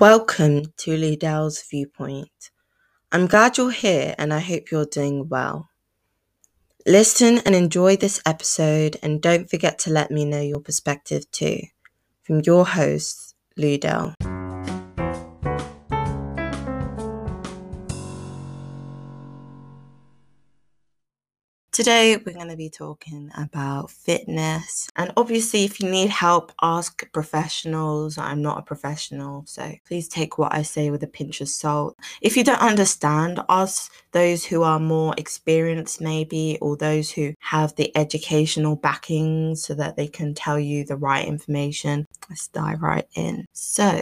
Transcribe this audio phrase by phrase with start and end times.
[0.00, 2.50] Welcome to Liddell's Viewpoint.
[3.12, 5.68] I'm glad you're here and I hope you're doing well.
[6.84, 11.60] Listen and enjoy this episode, and don't forget to let me know your perspective too.
[12.24, 14.14] From your host, Liddell.
[21.74, 24.88] Today, we're going to be talking about fitness.
[24.94, 28.16] And obviously, if you need help, ask professionals.
[28.16, 31.98] I'm not a professional, so please take what I say with a pinch of salt.
[32.20, 37.74] If you don't understand, ask those who are more experienced, maybe, or those who have
[37.74, 42.06] the educational backing so that they can tell you the right information.
[42.30, 43.46] Let's dive right in.
[43.52, 44.00] So,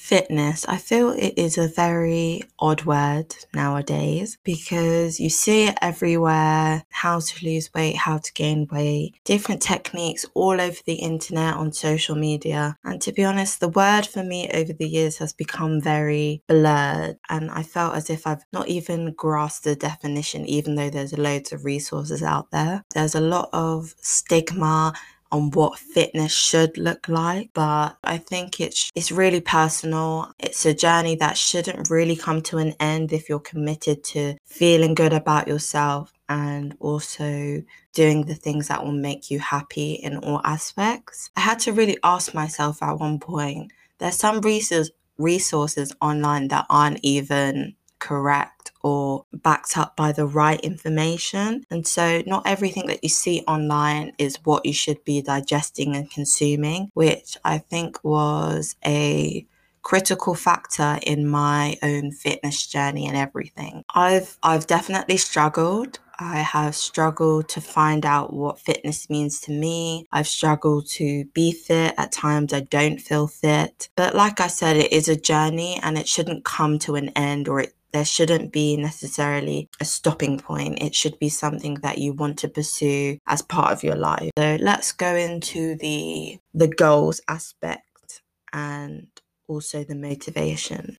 [0.00, 6.84] fitness, I feel it is a very odd word nowadays because you see it everywhere
[6.88, 11.72] how to lose weight, how to gain weight, different techniques all over the internet, on
[11.72, 12.76] social media.
[12.82, 17.18] And to be honest, the word for me over the years has become very blurred.
[17.28, 21.52] And I felt as if I've not even grasped the definition, even though there's loads
[21.52, 22.84] of resources out there.
[22.94, 24.94] There's a lot of stigma
[25.32, 30.32] on what fitness should look like but i think it's it's really personal.
[30.38, 34.94] It's a journey that shouldn't really come to an end if you're committed to feeling
[34.94, 40.40] good about yourself and also doing the things that will make you happy in all
[40.44, 41.30] aspects.
[41.36, 46.64] I had to really ask myself at one point there's some resources resources online that
[46.70, 51.64] aren't even correct or backed up by the right information.
[51.70, 56.10] And so, not everything that you see online is what you should be digesting and
[56.10, 59.46] consuming, which I think was a
[59.82, 63.84] critical factor in my own fitness journey and everything.
[63.94, 65.98] I've I've definitely struggled.
[66.22, 70.06] I have struggled to find out what fitness means to me.
[70.12, 71.94] I've struggled to be fit.
[71.96, 73.88] At times I don't feel fit.
[73.96, 77.48] But like I said, it is a journey and it shouldn't come to an end
[77.48, 80.82] or it there shouldn't be necessarily a stopping point.
[80.82, 84.30] It should be something that you want to pursue as part of your life.
[84.38, 89.08] So let's go into the the goals aspect and
[89.48, 90.96] also the motivation.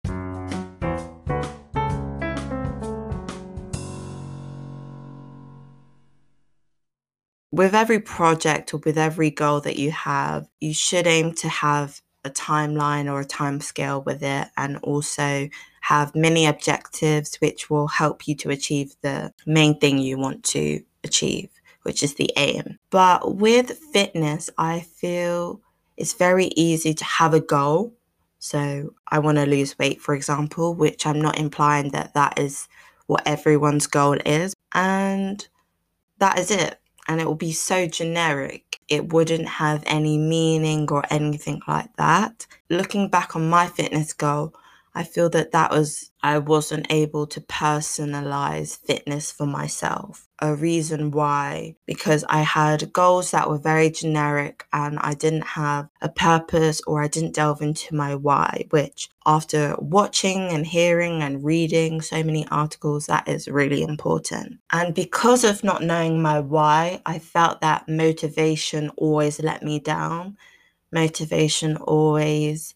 [7.53, 12.01] With every project or with every goal that you have, you should aim to have
[12.23, 15.49] a timeline or a time scale with it and also
[15.81, 20.81] have many objectives which will help you to achieve the main thing you want to
[21.03, 21.49] achieve,
[21.83, 22.77] which is the aim.
[22.89, 25.61] But with fitness, I feel
[25.97, 27.93] it's very easy to have a goal.
[28.39, 32.67] So I want to lose weight, for example, which I'm not implying that that is
[33.07, 34.53] what everyone's goal is.
[34.73, 35.47] And
[36.19, 36.77] that is it.
[37.07, 42.45] And it will be so generic, it wouldn't have any meaning or anything like that.
[42.69, 44.53] Looking back on my fitness goal,
[44.93, 50.27] I feel that that was, I wasn't able to personalize fitness for myself.
[50.39, 55.87] A reason why, because I had goals that were very generic and I didn't have
[56.01, 61.43] a purpose or I didn't delve into my why, which after watching and hearing and
[61.43, 64.59] reading so many articles, that is really important.
[64.73, 70.37] And because of not knowing my why, I felt that motivation always let me down.
[70.91, 72.75] Motivation always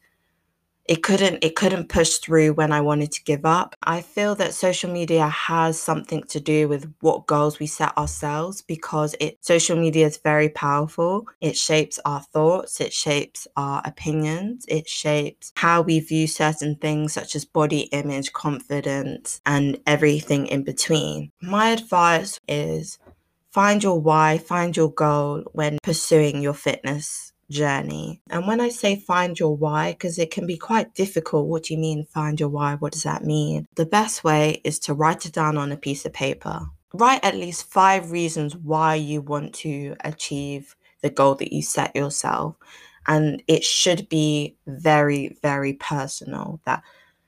[0.86, 3.76] it couldn't it couldn't push through when I wanted to give up.
[3.84, 8.62] I feel that social media has something to do with what goals we set ourselves
[8.62, 11.28] because it social media is very powerful.
[11.42, 17.14] It shapes our thoughts, it shapes our opinions, it shapes how we view certain things
[17.14, 21.32] such as body image, confidence, and everything in between.
[21.42, 23.00] My advice is
[23.52, 28.22] find your why, find your goal when pursuing your fitness journey.
[28.30, 31.74] And when I say find your why, because it can be quite difficult, what do
[31.74, 32.76] you mean find your why?
[32.76, 33.68] What does that mean?
[33.76, 36.68] The best way is to write it down on a piece of paper.
[36.94, 41.96] Write at least five reasons why you want to achieve the goal that you set
[41.96, 42.56] yourself.
[43.08, 46.60] And it should be very, very personal.
[46.66, 46.82] That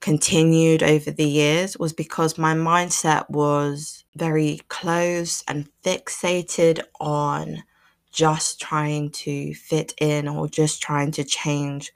[0.00, 7.62] continued over the years was because my mindset was very close and fixated on
[8.12, 11.92] just trying to fit in or just trying to change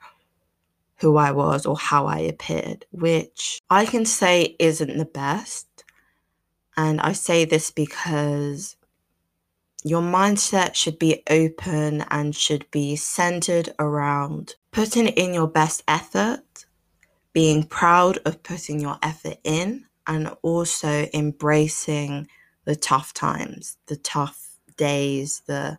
[0.97, 5.67] who I was or how I appeared, which I can say isn't the best.
[6.77, 8.77] And I say this because
[9.85, 16.67] your mindset should be open and should be centered around putting in your best effort
[17.33, 22.29] being proud of putting your effort in and also embracing
[22.65, 25.79] the tough times, the tough days, the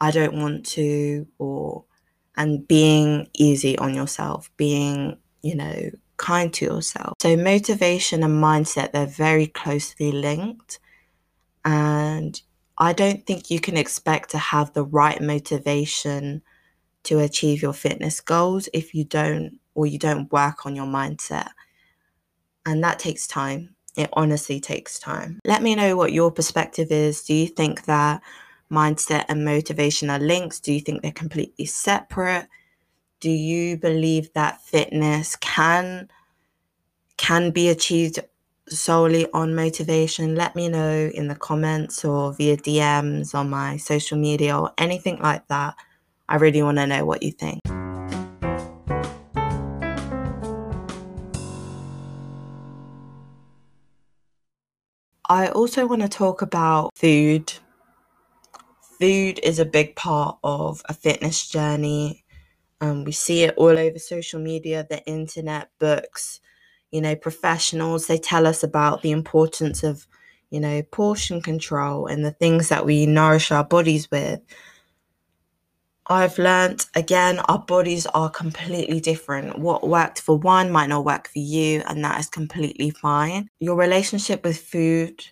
[0.00, 1.84] I don't want to, or
[2.36, 7.14] and being easy on yourself, being, you know, kind to yourself.
[7.20, 10.78] So, motivation and mindset, they're very closely linked.
[11.64, 12.40] And
[12.78, 16.42] I don't think you can expect to have the right motivation
[17.02, 21.50] to achieve your fitness goals if you don't or you don't work on your mindset.
[22.66, 23.74] And that takes time.
[23.96, 25.40] It honestly takes time.
[25.44, 27.22] Let me know what your perspective is.
[27.22, 28.22] Do you think that
[28.70, 30.62] mindset and motivation are linked?
[30.62, 32.46] Do you think they're completely separate?
[33.18, 36.08] Do you believe that fitness can
[37.16, 38.20] can be achieved
[38.68, 40.36] solely on motivation?
[40.36, 45.18] Let me know in the comments or via DMs on my social media or anything
[45.20, 45.74] like that.
[46.28, 47.60] I really want to know what you think.
[55.30, 57.52] I also want to talk about food.
[58.98, 62.24] Food is a big part of a fitness journey.
[62.80, 66.40] Um, we see it all over social media, the internet, books,
[66.90, 68.08] you know, professionals.
[68.08, 70.08] They tell us about the importance of,
[70.50, 74.40] you know, portion control and the things that we nourish our bodies with.
[76.10, 79.60] I've learned again, our bodies are completely different.
[79.60, 83.48] What worked for one might not work for you, and that is completely fine.
[83.60, 85.24] Your relationship with food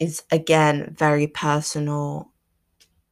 [0.00, 2.32] is again very personal.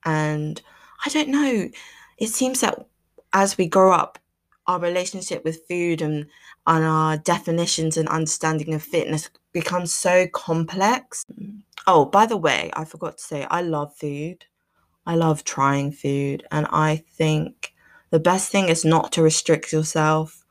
[0.04, 0.60] And
[1.06, 1.70] I don't know,
[2.18, 2.84] it seems that
[3.32, 4.18] as we grow up,
[4.66, 6.26] our relationship with food and,
[6.66, 11.24] and our definitions and understanding of fitness becomes so complex.
[11.86, 14.44] Oh, by the way, I forgot to say, I love food.
[15.06, 17.74] I love trying food, and I think
[18.10, 20.44] the best thing is not to restrict yourself.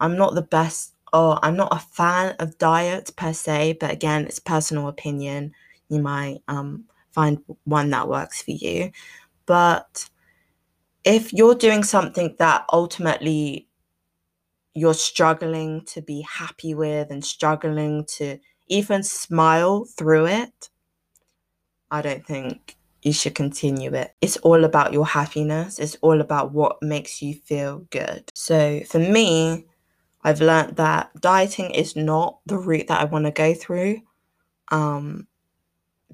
[0.00, 4.24] I'm not the best, or I'm not a fan of diets per se, but again,
[4.24, 5.52] it's personal opinion.
[5.88, 8.92] You might um, find one that works for you.
[9.46, 10.08] But
[11.04, 13.68] if you're doing something that ultimately
[14.74, 20.70] you're struggling to be happy with and struggling to even smile through it,
[21.90, 24.14] I don't think you should continue it.
[24.20, 28.30] It's all about your happiness, it's all about what makes you feel good.
[28.34, 29.66] So for me,
[30.22, 34.00] I've learned that dieting is not the route that I want to go through
[34.70, 35.26] um,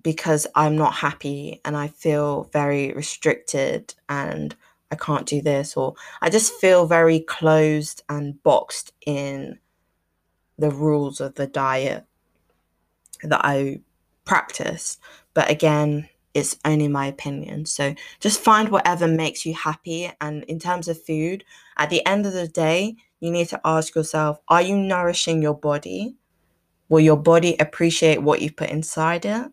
[0.03, 4.55] because I'm not happy and I feel very restricted and
[4.91, 9.59] I can't do this, or I just feel very closed and boxed in
[10.59, 12.05] the rules of the diet
[13.23, 13.81] that I
[14.25, 14.99] practice.
[15.33, 17.67] But again, it's only my opinion.
[17.67, 20.11] So just find whatever makes you happy.
[20.21, 21.45] And in terms of food,
[21.77, 25.55] at the end of the day, you need to ask yourself are you nourishing your
[25.55, 26.17] body?
[26.89, 29.51] Will your body appreciate what you put inside it?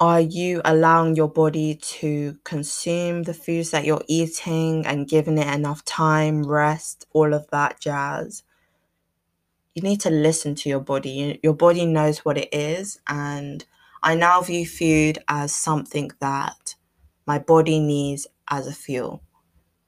[0.00, 5.52] Are you allowing your body to consume the foods that you're eating and giving it
[5.52, 8.42] enough time, rest, all of that jazz?
[9.74, 11.38] you need to listen to your body.
[11.42, 13.00] Your body knows what it is.
[13.08, 13.64] And
[14.02, 16.74] I now view food as something that
[17.26, 19.22] my body needs as a fuel.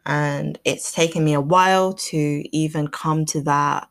[0.05, 3.89] And it's taken me a while to even come to that,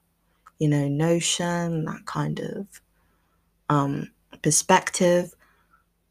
[0.59, 2.81] you know, notion, that kind of
[3.69, 4.11] um,
[4.41, 5.33] perspective.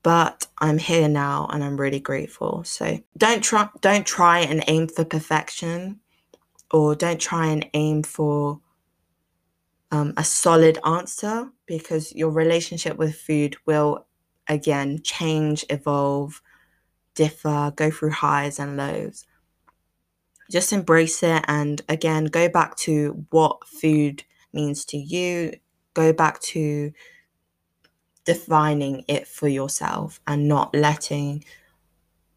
[0.02, 2.64] But I'm here now and I'm really grateful.
[2.64, 6.00] So don't try don't try and aim for perfection
[6.70, 8.60] or don't try and aim for
[9.90, 14.06] um, a solid answer because your relationship with food will
[14.48, 16.42] again change, evolve,
[17.14, 19.26] differ, go through highs and lows.
[20.50, 25.52] Just embrace it and again go back to what food means to you.
[25.94, 26.92] Go back to
[28.24, 31.44] defining it for yourself and not letting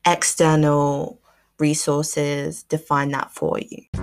[0.05, 1.19] external
[1.59, 4.02] resources define that for you.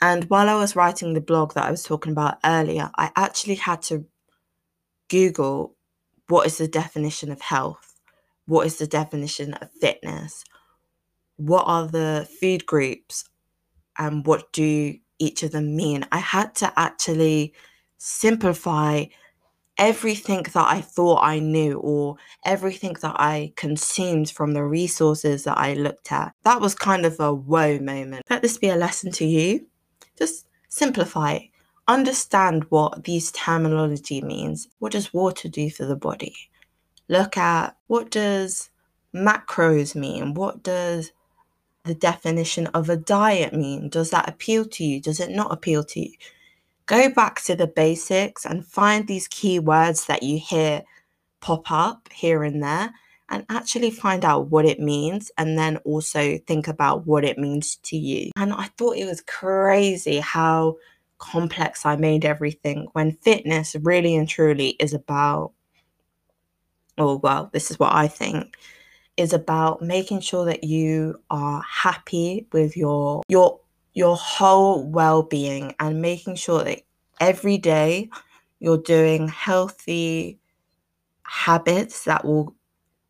[0.00, 3.54] And while I was writing the blog that I was talking about earlier, I actually
[3.54, 4.04] had to
[5.08, 5.74] Google
[6.28, 7.94] what is the definition of health?
[8.46, 10.44] What is the definition of fitness?
[11.36, 13.24] What are the food groups?
[13.98, 16.04] And what do each of them mean?
[16.12, 17.54] I had to actually
[17.96, 19.04] simplify
[19.78, 25.58] everything that I thought I knew or everything that I consumed from the resources that
[25.58, 26.34] I looked at.
[26.42, 28.26] That was kind of a whoa moment.
[28.28, 29.66] Let this be a lesson to you
[30.18, 31.38] just simplify.
[31.88, 34.68] Understand what these terminology means.
[34.78, 36.34] What does water do for the body?
[37.08, 38.70] Look at what does
[39.14, 40.34] macros mean?
[40.34, 41.12] What does
[41.84, 43.88] the definition of a diet mean?
[43.88, 45.00] Does that appeal to you?
[45.00, 46.12] Does it not appeal to you?
[46.86, 50.82] Go back to the basics and find these key words that you hear
[51.40, 52.92] pop up here and there
[53.28, 57.76] and actually find out what it means and then also think about what it means
[57.76, 58.30] to you.
[58.36, 60.76] And I thought it was crazy how
[61.18, 65.52] complex I made everything when fitness really and truly is about,
[66.98, 68.56] or well, this is what I think
[69.16, 73.60] is about making sure that you are happy with your your
[73.94, 76.82] your whole well-being and making sure that
[77.18, 78.10] every day
[78.60, 80.38] you're doing healthy
[81.22, 82.54] habits that will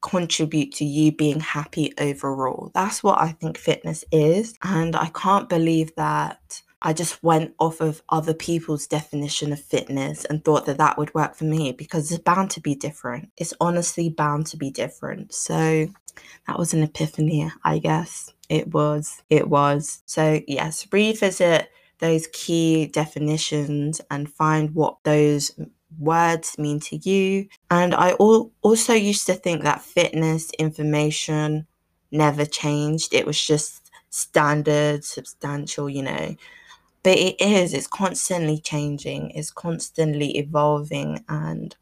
[0.06, 2.70] contribute to you being happy overall.
[2.74, 4.56] That's what I think fitness is.
[4.62, 10.24] And I can't believe that I just went off of other people's definition of fitness
[10.24, 13.30] and thought that that would work for me because it's bound to be different.
[13.36, 15.34] It's honestly bound to be different.
[15.34, 15.88] So
[16.46, 18.32] that was an epiphany, I guess.
[18.48, 19.22] It was.
[19.28, 20.02] It was.
[20.06, 25.50] So, yes, revisit those key definitions and find what those
[25.98, 27.48] words mean to you.
[27.70, 31.66] And I al- also used to think that fitness information
[32.10, 36.36] never changed, it was just standard, substantial, you know.
[37.02, 41.76] But it is, it's constantly changing, it's constantly evolving, and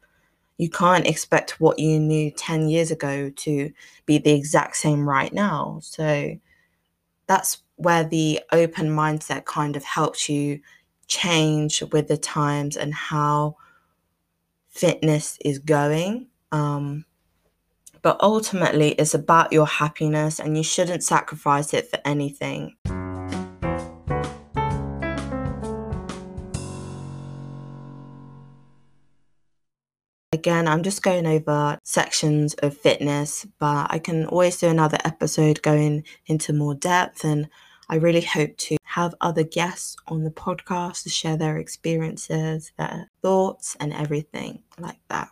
[0.57, 3.71] you can't expect what you knew 10 years ago to
[4.05, 5.79] be the exact same right now.
[5.81, 6.37] So
[7.27, 10.61] that's where the open mindset kind of helps you
[11.07, 13.57] change with the times and how
[14.75, 16.27] fitness is going.
[16.51, 17.05] Um,
[18.01, 22.75] but ultimately, it's about your happiness, and you shouldn't sacrifice it for anything.
[30.31, 35.61] Again, I'm just going over sections of fitness, but I can always do another episode
[35.63, 37.23] going into more depth.
[37.23, 37.49] And
[37.87, 43.11] I really hope to have other guests on the podcast to share their experiences, their
[43.21, 45.29] thoughts, and everything like that.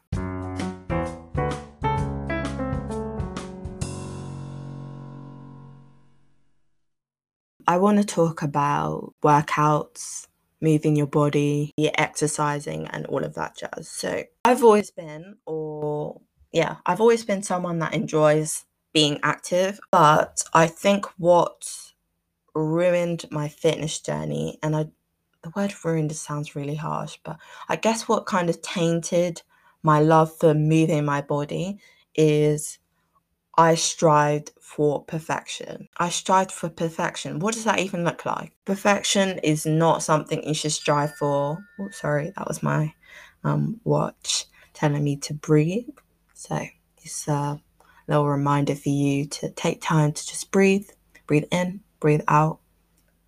[7.65, 10.27] I want to talk about workouts,
[10.61, 13.89] moving your body, exercising, and all of that jazz.
[13.89, 20.43] So, I've always been, or yeah, I've always been someone that enjoys being active, but
[20.53, 21.92] I think what
[22.55, 24.87] ruined my fitness journey and I
[25.43, 29.41] the word ruined sounds really harsh, but I guess what kind of tainted
[29.83, 31.79] my love for moving my body
[32.15, 32.79] is
[33.57, 35.87] I strived for perfection.
[35.97, 37.39] I strived for perfection.
[37.39, 38.53] What does that even look like?
[38.65, 41.59] Perfection is not something you should strive for.
[41.79, 42.93] Oh, sorry, that was my
[43.43, 45.89] um, watch telling me to breathe.
[46.33, 46.65] So
[47.03, 47.59] it's a
[48.07, 50.89] little reminder for you to take time to just breathe,
[51.27, 52.59] breathe in, breathe out.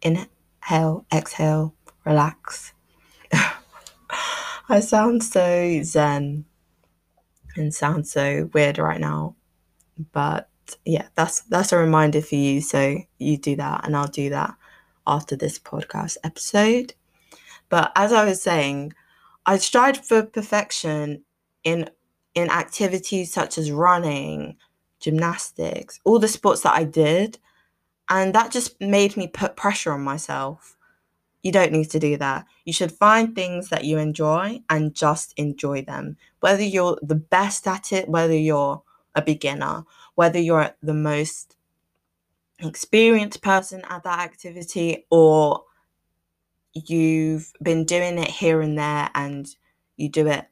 [0.01, 1.73] Inhale, exhale,
[2.05, 2.73] relax.
[4.69, 6.43] I sound so zen
[7.55, 9.37] and sound so weird right now,
[10.11, 10.49] but
[10.83, 12.59] yeah, that's that's a reminder for you.
[12.59, 14.55] So you do that, and I'll do that
[15.07, 16.95] after this podcast episode.
[17.69, 18.91] But as I was saying,
[19.45, 21.23] I strive for perfection
[21.63, 21.89] in
[22.33, 24.57] in activities such as running,
[24.99, 27.39] gymnastics, all the sports that I did,
[28.09, 30.77] and that just made me put pressure on myself.
[31.41, 32.45] You don't need to do that.
[32.65, 36.17] You should find things that you enjoy and just enjoy them.
[36.39, 38.81] Whether you're the best at it, whether you're
[39.13, 39.83] a beginner,
[40.15, 41.55] whether you're the most
[42.59, 45.63] experienced person at that activity or
[46.73, 49.55] you've been doing it here and there and
[49.97, 50.45] you do it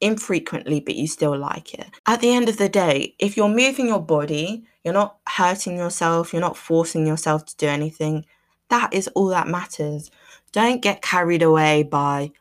[0.00, 1.86] infrequently, but you still like it.
[2.06, 6.32] At the end of the day, if you're moving your body, you're not hurting yourself,
[6.32, 8.24] you're not forcing yourself to do anything,
[8.68, 10.10] that is all that matters.
[10.52, 12.32] Don't get carried away by,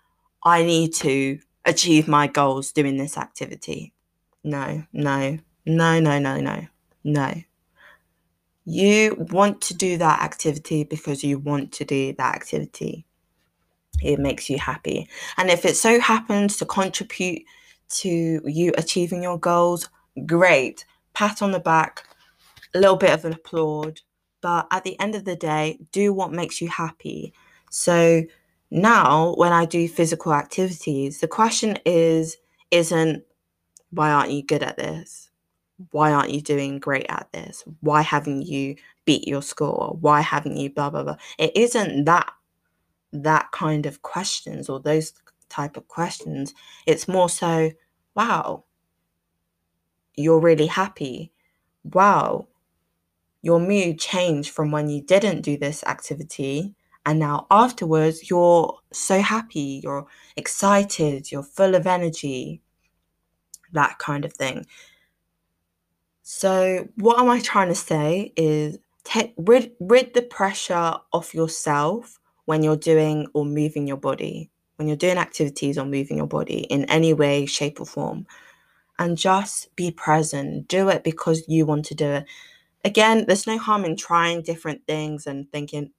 [0.43, 3.93] I need to achieve my goals doing this activity.
[4.43, 6.67] No, no, no, no, no, no,
[7.03, 7.33] no.
[8.65, 13.06] You want to do that activity because you want to do that activity.
[14.01, 15.09] It makes you happy.
[15.37, 17.43] And if it so happens to contribute
[17.89, 19.89] to you achieving your goals,
[20.25, 20.85] great.
[21.13, 22.03] Pat on the back,
[22.75, 24.01] a little bit of an applaud.
[24.41, 27.33] But at the end of the day, do what makes you happy.
[27.69, 28.23] So
[28.69, 32.37] now when I do physical activities, the question is
[32.69, 33.23] isn't
[33.91, 35.29] why aren't you good at this?
[35.91, 37.63] Why aren't you doing great at this?
[37.81, 38.75] Why haven't you
[39.05, 39.97] beat your score?
[40.01, 41.17] Why haven't you blah blah blah?
[41.39, 42.31] It isn't that
[43.24, 45.13] that kind of questions or those
[45.50, 46.53] type of questions.
[46.86, 47.71] It's more so,
[48.15, 48.63] wow,
[50.15, 51.31] you're really happy.
[51.83, 52.47] Wow,
[53.41, 56.75] your mood changed from when you didn't do this activity
[57.07, 60.05] and now afterwards you're so happy, you're
[60.36, 62.62] excited, you're full of energy,
[63.71, 64.65] that kind of thing.
[66.21, 72.19] So, what am I trying to say is take rid, rid the pressure off yourself
[72.47, 76.59] when you're doing or moving your body, when you're doing activities or moving your body
[76.61, 78.25] in any way, shape, or form.
[78.97, 80.69] And just be present.
[80.69, 82.25] Do it because you want to do it.
[82.85, 85.91] Again, there's no harm in trying different things and thinking,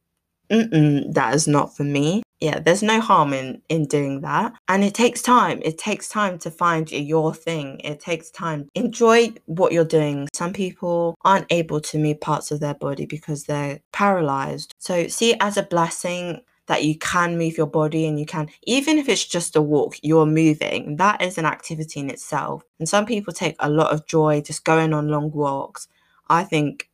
[0.50, 2.22] Mm-mm, that is not for me.
[2.40, 4.52] Yeah, there's no harm in in doing that.
[4.68, 5.60] And it takes time.
[5.64, 7.80] It takes time to find your thing.
[7.82, 8.68] It takes time.
[8.74, 10.28] Enjoy what you're doing.
[10.32, 14.74] Some people aren't able to move parts of their body because they're paralyzed.
[14.78, 18.46] So see it as a blessing that you can move your body and you can
[18.64, 22.86] even if it's just a walk you're moving that is an activity in itself and
[22.86, 25.88] some people take a lot of joy just going on long walks
[26.28, 26.90] i think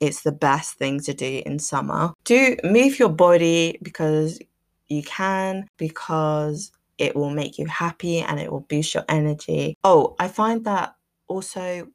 [0.00, 2.12] it's the best thing to do in summer.
[2.24, 4.38] Do move your body because
[4.88, 9.76] you can, because it will make you happy and it will boost your energy.
[9.84, 10.94] Oh, I find that
[11.28, 11.88] also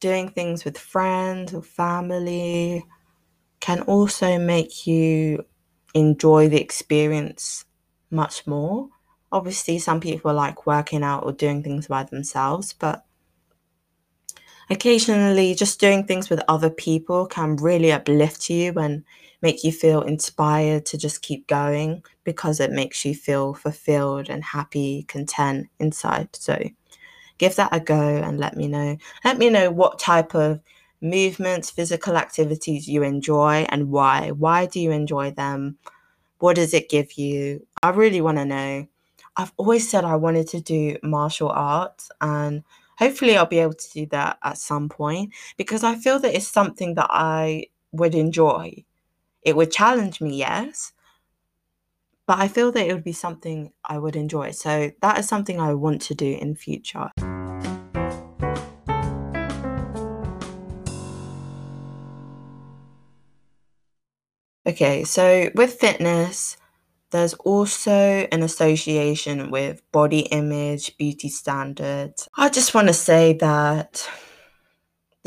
[0.00, 2.84] doing things with friends or family
[3.60, 5.44] can also make you
[5.94, 7.64] enjoy the experience
[8.10, 8.88] much more.
[9.32, 13.04] Obviously, some people like working out or doing things by themselves, but
[14.70, 19.04] occasionally just doing things with other people can really uplift you and
[19.40, 24.42] make you feel inspired to just keep going because it makes you feel fulfilled and
[24.42, 26.28] happy, content inside.
[26.34, 26.58] So
[27.38, 28.96] give that a go and let me know.
[29.24, 30.60] Let me know what type of
[31.00, 34.30] movements, physical activities you enjoy and why.
[34.32, 35.78] Why do you enjoy them?
[36.38, 37.66] What does it give you?
[37.82, 38.88] I really want to know.
[39.36, 42.64] I've always said I wanted to do martial arts and
[42.98, 46.48] hopefully I'll be able to do that at some point because I feel that it's
[46.48, 48.84] something that I would enjoy.
[49.42, 50.92] It would challenge me, yes,
[52.26, 54.50] but I feel that it would be something I would enjoy.
[54.50, 57.10] So that is something I want to do in future.
[64.66, 66.58] Okay, so with fitness,
[67.10, 72.28] there's also an association with body image, beauty standards.
[72.36, 74.06] I just want to say that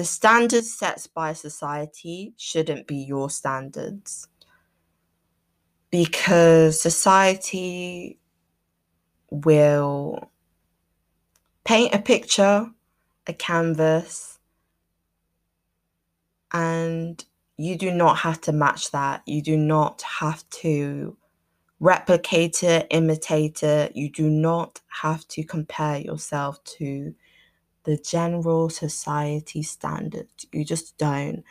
[0.01, 4.27] the standards set by society shouldn't be your standards
[5.91, 8.17] because society
[9.29, 10.31] will
[11.65, 12.71] paint a picture,
[13.27, 14.39] a canvas,
[16.51, 17.23] and
[17.57, 19.21] you do not have to match that.
[19.27, 21.15] You do not have to
[21.79, 23.95] replicate it, imitate it.
[23.95, 27.13] You do not have to compare yourself to
[27.83, 30.27] the general society standard.
[30.51, 31.43] You just don't.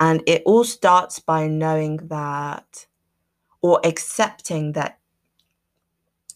[0.00, 2.86] And it all starts by knowing that
[3.62, 4.98] or accepting that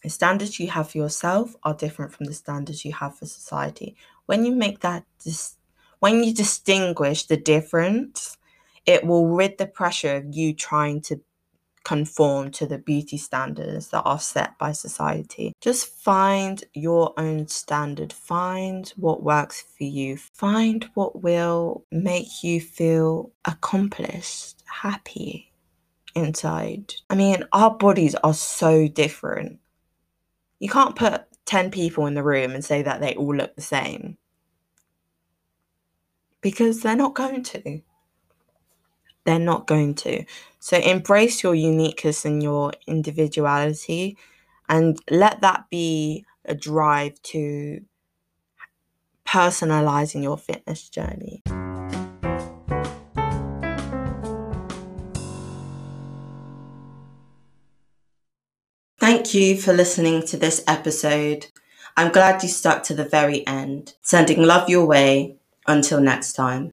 [0.03, 3.95] the standards you have for yourself are different from the standards you have for society.
[4.25, 5.57] When you make that dis-
[5.99, 8.37] when you distinguish the difference,
[8.85, 11.21] it will rid the pressure of you trying to
[11.83, 15.53] conform to the beauty standards that are set by society.
[15.61, 22.61] Just find your own standard, find what works for you, find what will make you
[22.61, 25.51] feel accomplished, happy
[26.15, 26.93] inside.
[27.09, 29.59] I mean, our bodies are so different.
[30.59, 33.61] You can't put 10 people in the room and say that they all look the
[33.61, 34.17] same
[36.41, 37.81] because they're not going to
[39.25, 40.25] they're not going to.
[40.59, 44.17] So embrace your uniqueness and your individuality
[44.69, 47.81] and let that be a drive to
[49.25, 51.43] personalizing your fitness journey.
[58.99, 61.47] Thank you for listening to this episode.
[61.97, 63.93] I'm glad you stuck to the very end.
[64.01, 65.35] Sending love your way.
[65.67, 66.71] Until next time.